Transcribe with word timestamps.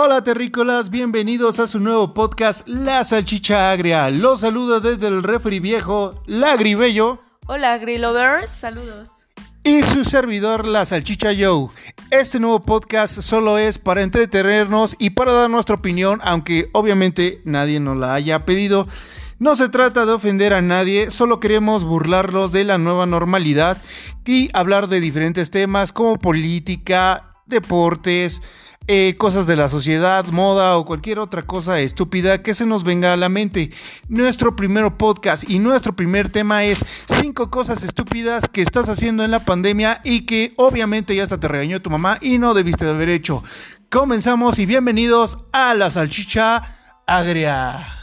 Hola 0.00 0.22
terrícolas, 0.22 0.90
bienvenidos 0.90 1.58
a 1.58 1.66
su 1.66 1.80
nuevo 1.80 2.14
podcast 2.14 2.62
La 2.68 3.02
Salchicha 3.02 3.72
Agria. 3.72 4.08
Los 4.10 4.42
saludo 4.42 4.78
desde 4.78 5.08
el 5.08 5.24
refri 5.24 5.58
viejo, 5.58 6.22
Lagribello. 6.24 7.18
Hola 7.48 7.76
Grillovers, 7.78 8.48
saludos. 8.48 9.10
Y 9.64 9.82
su 9.82 10.04
servidor, 10.04 10.68
La 10.68 10.86
Salchicha 10.86 11.30
Joe. 11.36 11.70
Este 12.12 12.38
nuevo 12.38 12.62
podcast 12.62 13.22
solo 13.22 13.58
es 13.58 13.78
para 13.78 14.04
entretenernos 14.04 14.94
y 15.00 15.10
para 15.10 15.32
dar 15.32 15.50
nuestra 15.50 15.74
opinión, 15.74 16.20
aunque 16.22 16.70
obviamente 16.74 17.42
nadie 17.44 17.80
nos 17.80 17.96
la 17.96 18.14
haya 18.14 18.44
pedido. 18.44 18.86
No 19.40 19.56
se 19.56 19.68
trata 19.68 20.06
de 20.06 20.12
ofender 20.12 20.54
a 20.54 20.62
nadie, 20.62 21.10
solo 21.10 21.40
queremos 21.40 21.82
burlarlos 21.82 22.52
de 22.52 22.62
la 22.62 22.78
nueva 22.78 23.06
normalidad 23.06 23.78
y 24.24 24.48
hablar 24.52 24.86
de 24.86 25.00
diferentes 25.00 25.50
temas 25.50 25.90
como 25.90 26.18
política, 26.20 27.32
deportes, 27.46 28.40
eh, 28.88 29.16
cosas 29.18 29.46
de 29.46 29.54
la 29.54 29.68
sociedad, 29.68 30.24
moda 30.28 30.78
o 30.78 30.86
cualquier 30.86 31.18
otra 31.18 31.42
cosa 31.42 31.78
estúpida 31.80 32.42
que 32.42 32.54
se 32.54 32.64
nos 32.64 32.84
venga 32.84 33.12
a 33.12 33.18
la 33.18 33.28
mente. 33.28 33.70
Nuestro 34.08 34.56
primer 34.56 34.96
podcast 34.96 35.48
y 35.48 35.58
nuestro 35.58 35.94
primer 35.94 36.30
tema 36.30 36.64
es 36.64 36.84
cinco 37.20 37.50
cosas 37.50 37.82
estúpidas 37.82 38.44
que 38.50 38.62
estás 38.62 38.88
haciendo 38.88 39.24
en 39.24 39.30
la 39.30 39.40
pandemia 39.40 40.00
y 40.04 40.24
que 40.24 40.54
obviamente 40.56 41.14
ya 41.14 41.24
hasta 41.24 41.38
te 41.38 41.48
regañó 41.48 41.82
tu 41.82 41.90
mamá 41.90 42.18
y 42.22 42.38
no 42.38 42.54
debiste 42.54 42.86
de 42.86 42.92
haber 42.92 43.10
hecho. 43.10 43.44
Comenzamos 43.90 44.58
y 44.58 44.64
bienvenidos 44.64 45.36
a 45.52 45.74
la 45.74 45.90
salchicha 45.90 46.62
agria. 47.06 47.97